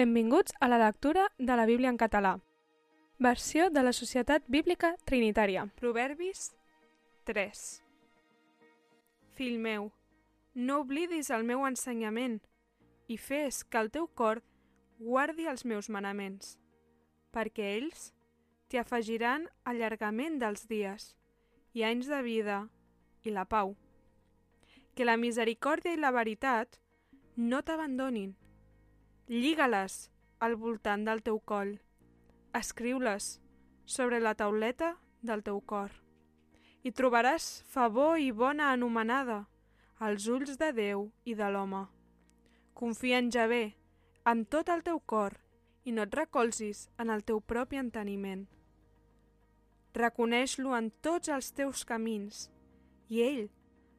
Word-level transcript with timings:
Benvinguts 0.00 0.54
a 0.60 0.66
la 0.68 0.78
lectura 0.78 1.30
de 1.36 1.56
la 1.56 1.66
Bíblia 1.66 1.90
en 1.90 1.98
català. 1.98 2.38
Versió 3.18 3.68
de 3.68 3.82
la 3.82 3.92
Societat 3.92 4.46
Bíblica 4.48 4.94
Trinitària. 5.04 5.66
Proverbis 5.76 6.54
3. 7.28 7.82
Fill 9.36 9.58
meu, 9.60 9.90
no 10.54 10.78
oblidis 10.86 11.28
el 11.36 11.44
meu 11.44 11.66
ensenyament 11.68 12.40
i 13.12 13.20
fes 13.20 13.60
que 13.60 13.76
el 13.84 13.92
teu 13.92 14.08
cor 14.16 14.40
guardi 14.96 15.44
els 15.52 15.66
meus 15.68 15.92
manaments, 15.92 16.56
perquè 17.28 17.74
ells 17.76 18.14
t'hi 18.72 18.80
afegiran 18.80 19.50
allargament 19.68 20.40
dels 20.40 20.64
dies 20.72 21.10
i 21.76 21.84
anys 21.84 22.08
de 22.08 22.24
vida 22.24 22.62
i 23.20 23.36
la 23.36 23.44
pau. 23.44 23.76
Que 24.96 25.04
la 25.04 25.20
misericòrdia 25.20 25.92
i 25.92 26.00
la 26.00 26.16
veritat 26.22 26.80
no 27.36 27.60
t'abandonin. 27.60 28.38
Lliga-les 29.30 30.08
al 30.42 30.56
voltant 30.58 31.04
del 31.06 31.20
teu 31.22 31.36
coll. 31.46 31.76
Escriu-les 32.58 33.26
sobre 33.86 34.18
la 34.18 34.32
tauleta 34.34 34.96
del 35.22 35.44
teu 35.46 35.60
cor. 35.62 35.92
I 36.82 36.90
trobaràs 36.90 37.44
favor 37.70 38.18
i 38.18 38.32
bona 38.34 38.72
anomenada 38.74 39.44
als 40.02 40.26
ulls 40.26 40.58
de 40.58 40.72
Déu 40.74 41.04
i 41.22 41.36
de 41.38 41.46
l'home. 41.46 41.84
Confia 42.74 43.20
en 43.22 43.28
Javé 43.30 43.76
amb 44.24 44.48
tot 44.50 44.72
el 44.74 44.82
teu 44.82 44.98
cor 44.98 45.36
i 45.84 45.94
no 45.94 46.08
et 46.08 46.16
recolzis 46.18 46.88
en 46.98 47.14
el 47.14 47.22
teu 47.22 47.38
propi 47.38 47.78
enteniment. 47.78 48.48
Reconeix-lo 49.94 50.74
en 50.74 50.90
tots 51.06 51.30
els 51.30 51.52
teus 51.54 51.84
camins 51.86 52.48
i 53.06 53.22
ell 53.28 53.46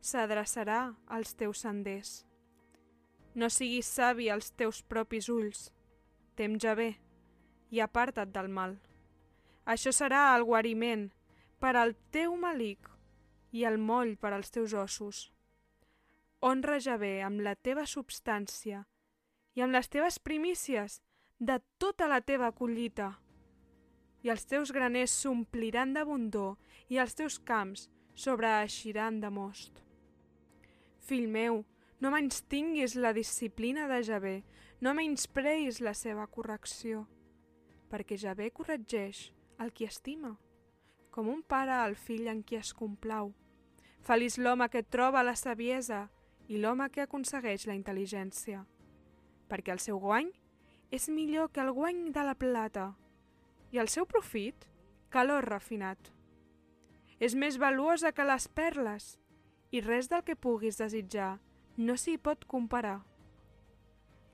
s'adreçarà 0.00 0.94
als 1.04 1.36
teus 1.36 1.66
senders. 1.68 2.22
No 3.38 3.46
siguis 3.54 3.86
savi 3.86 4.26
als 4.34 4.50
teus 4.58 4.80
propis 4.82 5.28
ulls. 5.30 5.68
Tem 6.34 6.56
ja 6.58 6.72
bé 6.74 6.88
i 7.70 7.78
aparta't 7.84 8.32
del 8.34 8.48
mal. 8.50 8.72
Això 9.74 9.92
serà 9.94 10.22
el 10.34 10.46
guariment 10.48 11.04
per 11.62 11.76
al 11.76 11.94
teu 12.10 12.34
malic 12.40 12.88
i 13.54 13.62
el 13.68 13.78
moll 13.78 14.16
per 14.16 14.32
als 14.34 14.50
teus 14.50 14.74
ossos. 14.74 15.20
Honra 16.40 16.80
ja 16.82 16.96
bé 16.98 17.20
amb 17.22 17.44
la 17.46 17.54
teva 17.54 17.86
substància 17.86 18.82
i 19.54 19.62
amb 19.62 19.74
les 19.78 19.90
teves 19.94 20.18
primícies 20.18 20.98
de 21.38 21.60
tota 21.78 22.10
la 22.10 22.20
teva 22.20 22.50
collita. 22.50 23.12
I 24.26 24.34
els 24.34 24.50
teus 24.50 24.74
graners 24.74 25.14
s'ompliran 25.14 25.94
d'abundor 25.94 26.56
i 26.90 26.98
els 26.98 27.14
teus 27.14 27.38
camps 27.38 27.86
sobreeixiran 28.18 29.20
de 29.22 29.30
most. 29.30 29.84
Fill 31.06 31.28
meu, 31.30 31.62
no 32.00 32.10
menys 32.14 32.42
tinguis 32.46 32.94
la 32.94 33.12
disciplina 33.12 33.88
de 33.90 34.02
Javé, 34.06 34.36
no 34.80 34.94
menyspreis 34.94 35.80
la 35.82 35.94
seva 35.98 36.28
correcció, 36.30 37.06
perquè 37.90 38.18
Javé 38.20 38.52
corregeix 38.54 39.32
el 39.58 39.72
qui 39.74 39.88
estima, 39.88 40.36
com 41.10 41.28
un 41.32 41.42
pare 41.42 41.74
al 41.74 41.96
fill 41.98 42.28
en 42.30 42.44
qui 42.46 42.58
es 42.60 42.70
complau. 42.70 43.32
Feliç 44.06 44.38
l'home 44.38 44.68
que 44.70 44.84
troba 44.86 45.24
la 45.26 45.34
saviesa 45.34 46.06
i 46.46 46.60
l'home 46.62 46.86
que 46.94 47.02
aconsegueix 47.02 47.66
la 47.66 47.74
intel·ligència, 47.74 48.62
perquè 49.50 49.74
el 49.74 49.82
seu 49.82 49.98
guany 49.98 50.30
és 50.94 51.08
millor 51.10 51.50
que 51.50 51.64
el 51.64 51.72
guany 51.74 52.12
de 52.14 52.22
la 52.24 52.36
plata 52.38 52.92
i 53.74 53.82
el 53.82 53.90
seu 53.90 54.06
profit 54.06 54.68
que 55.10 55.24
l'or 55.26 55.50
refinat. 55.50 55.98
És 57.18 57.34
més 57.34 57.58
valuosa 57.58 58.14
que 58.14 58.24
les 58.24 58.46
perles 58.46 59.16
i 59.74 59.82
res 59.82 60.06
del 60.08 60.22
que 60.22 60.38
puguis 60.38 60.78
desitjar 60.78 61.40
no 61.78 61.94
s'hi 61.96 62.16
pot 62.18 62.42
comparar. 62.50 62.98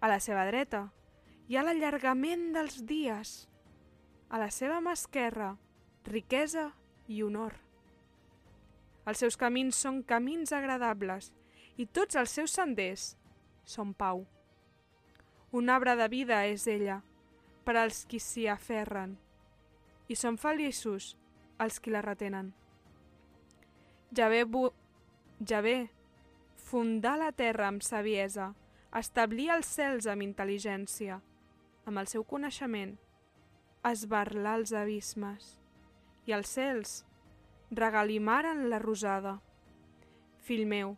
A 0.00 0.08
la 0.08 0.16
seva 0.20 0.46
dreta 0.48 0.86
hi 1.48 1.58
ha 1.58 1.64
l'allargament 1.64 2.52
dels 2.56 2.80
dies. 2.88 3.34
A 4.32 4.40
la 4.40 4.48
seva 4.48 4.80
mà 4.80 4.94
esquerra, 4.96 5.50
riquesa 6.08 6.70
i 7.06 7.20
honor. 7.22 7.58
Els 9.04 9.20
seus 9.20 9.36
camins 9.36 9.76
són 9.76 10.00
camins 10.08 10.54
agradables 10.56 11.30
i 11.76 11.84
tots 11.84 12.16
els 12.16 12.32
seus 12.32 12.54
senders 12.56 13.10
són 13.68 13.92
pau. 13.92 14.24
Un 15.52 15.68
arbre 15.68 15.94
de 16.00 16.08
vida 16.08 16.40
és 16.48 16.64
ella 16.66 17.02
per 17.64 17.76
als 17.76 18.06
qui 18.08 18.20
s'hi 18.20 18.46
aferren 18.48 19.18
i 20.08 20.16
són 20.16 20.40
feliços 20.40 21.12
els 21.60 21.76
qui 21.80 21.92
la 21.92 22.02
retenen. 22.04 22.54
Ja 24.16 24.30
ve, 24.32 24.44
bu... 24.44 24.70
ja 25.44 25.60
ve 25.60 25.90
fundar 26.64 27.18
la 27.20 27.30
terra 27.36 27.68
amb 27.68 27.84
saviesa, 27.84 28.54
establir 28.96 29.50
els 29.52 29.68
cels 29.68 30.08
amb 30.08 30.24
intel·ligència, 30.24 31.18
amb 31.84 32.00
el 32.00 32.08
seu 32.08 32.24
coneixement, 32.24 32.94
esbarlar 33.84 34.56
els 34.62 34.72
abismes, 34.72 35.50
i 36.24 36.32
els 36.32 36.54
cels 36.56 36.94
regalimaren 37.70 38.64
la 38.72 38.80
rosada. 38.80 39.36
Fill 40.40 40.64
meu, 40.66 40.96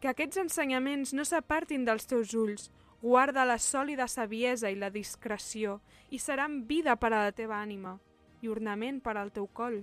que 0.00 0.12
aquests 0.12 0.42
ensenyaments 0.44 1.14
no 1.16 1.24
s'apartin 1.24 1.88
dels 1.88 2.04
teus 2.10 2.36
ulls, 2.36 2.68
guarda 3.00 3.46
la 3.48 3.56
sòlida 3.56 4.08
saviesa 4.12 4.68
i 4.70 4.76
la 4.76 4.92
discreció, 4.92 5.80
i 6.10 6.20
seran 6.20 6.64
vida 6.68 6.96
per 7.00 7.14
a 7.14 7.24
la 7.24 7.32
teva 7.32 7.62
ànima 7.62 7.96
i 8.44 8.52
ornament 8.52 9.00
per 9.00 9.16
al 9.16 9.32
teu 9.32 9.48
coll. 9.48 9.80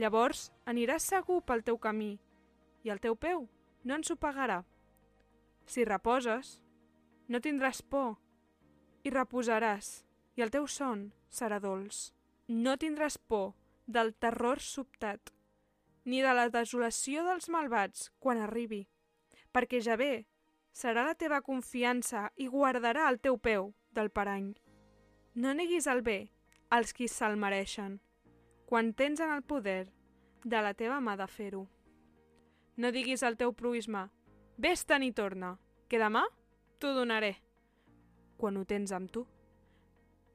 Llavors 0.00 0.48
aniràs 0.64 1.10
segur 1.12 1.42
pel 1.44 1.60
teu 1.62 1.76
camí, 1.76 2.14
i 2.84 2.88
el 2.88 3.00
teu 3.00 3.14
peu 3.14 3.44
no 3.84 3.96
pagarà. 4.18 4.64
Si 5.66 5.84
reposes, 5.84 6.62
no 7.28 7.38
tindràs 7.40 7.82
por 7.82 8.16
i 9.04 9.10
reposaràs, 9.10 10.04
i 10.36 10.42
el 10.42 10.50
teu 10.50 10.66
son 10.66 11.12
serà 11.30 11.60
dolç. 11.60 12.12
No 12.48 12.76
tindràs 12.76 13.16
por 13.18 13.54
del 13.86 14.14
terror 14.14 14.60
sobtat, 14.60 15.30
ni 16.04 16.20
de 16.22 16.32
la 16.34 16.48
desolació 16.48 17.24
dels 17.24 17.48
malvats 17.48 18.10
quan 18.18 18.38
arribi, 18.38 18.88
perquè 19.52 19.80
ja 19.80 19.96
ve, 19.96 20.26
serà 20.72 21.04
la 21.06 21.14
teva 21.14 21.40
confiança 21.40 22.30
i 22.36 22.48
guardarà 22.48 23.08
el 23.08 23.20
teu 23.20 23.38
peu 23.38 23.72
del 23.92 24.10
parany. 24.10 24.54
No 25.34 25.54
neguis 25.54 25.86
el 25.86 26.02
bé 26.02 26.30
als 26.70 26.92
qui 26.94 27.08
se'l 27.08 27.36
mereixen, 27.36 28.00
quan 28.66 28.92
tens 28.94 29.20
en 29.20 29.30
el 29.34 29.42
poder 29.42 29.90
de 30.44 30.62
la 30.62 30.74
teva 30.74 31.00
mà 31.00 31.16
de 31.18 31.26
fer-ho. 31.26 31.66
No 32.80 32.88
diguis 32.96 33.20
al 33.22 33.34
teu 33.36 33.50
proisme, 33.52 34.06
vés-te'n 34.56 35.02
i 35.04 35.10
torna, 35.12 35.50
que 35.92 35.98
demà 36.00 36.22
t'ho 36.80 36.94
donaré, 36.96 37.34
quan 38.40 38.56
ho 38.56 38.62
tens 38.64 38.94
amb 38.96 39.10
tu. 39.12 39.26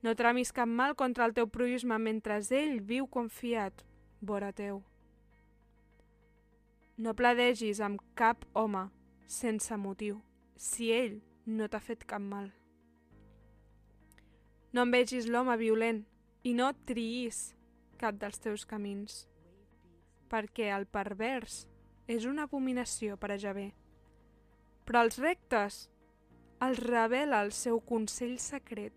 No 0.05 0.13
tramis 0.13 0.53
cap 0.53 0.69
mal 0.69 0.93
contra 0.93 1.25
el 1.25 1.33
teu 1.33 1.49
proisme 1.49 1.97
mentre 1.97 2.37
ell 2.59 2.77
viu 2.85 3.07
confiat, 3.09 3.81
vora 4.21 4.51
teu. 4.53 4.83
No 7.01 7.15
pladegis 7.17 7.81
amb 7.81 8.05
cap 8.13 8.45
home 8.53 8.91
sense 9.25 9.73
motiu, 9.81 10.21
si 10.55 10.93
ell 10.93 11.23
no 11.49 11.65
t'ha 11.65 11.81
fet 11.81 12.05
cap 12.05 12.21
mal. 12.21 12.51
No 14.69 14.85
envegis 14.85 15.25
l'home 15.25 15.57
violent 15.57 16.05
i 16.43 16.53
no 16.53 16.75
triïs 16.85 17.55
cap 17.97 18.21
dels 18.21 18.37
teus 18.37 18.69
camins, 18.69 19.23
perquè 20.29 20.69
el 20.77 20.85
pervers 20.85 21.63
és 22.07 22.25
una 22.29 22.45
abominació 22.45 23.17
per 23.17 23.31
a 23.33 23.39
Javé. 23.41 23.71
Però 24.85 25.01
els 25.05 25.17
rectes 25.21 25.85
els 26.61 26.79
revela 26.79 27.41
el 27.43 27.51
seu 27.51 27.81
consell 27.81 28.37
secret. 28.39 28.93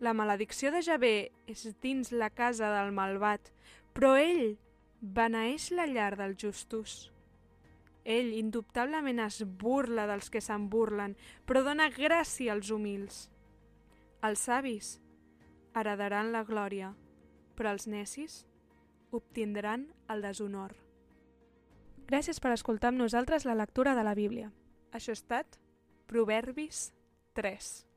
La 0.00 0.14
maledicció 0.14 0.70
de 0.72 0.82
Javé 0.82 1.30
és 1.50 1.66
dins 1.82 2.12
la 2.12 2.30
casa 2.30 2.70
del 2.74 2.92
malvat, 2.94 3.52
però 3.94 4.14
ell 4.18 4.56
beneeix 5.00 5.70
la 5.74 5.86
llar 5.90 6.14
dels 6.18 6.38
justos. 6.40 6.96
Ell 8.08 8.32
indubtablement 8.38 9.20
es 9.26 9.42
burla 9.60 10.06
dels 10.08 10.30
que 10.32 10.40
se'n 10.40 10.68
burlen, 10.72 11.16
però 11.44 11.64
dona 11.66 11.90
gràcia 11.92 12.54
als 12.54 12.70
humils. 12.72 13.26
Els 14.24 14.48
savis 14.48 14.96
heredaran 15.76 16.32
la 16.32 16.44
glòria, 16.48 16.94
però 17.54 17.74
els 17.74 17.86
necis 17.86 18.44
obtindran 19.12 19.90
el 20.08 20.24
deshonor. 20.24 20.87
Gràcies 22.08 22.38
per 22.40 22.54
escoltar 22.54 22.88
amb 22.88 23.02
nosaltres 23.02 23.44
la 23.44 23.56
lectura 23.58 23.92
de 23.94 24.04
la 24.06 24.14
Bíblia. 24.16 24.48
Això 24.96 25.12
ha 25.12 25.18
estat 25.18 25.58
Proverbis 26.08 26.86
3. 27.36 27.87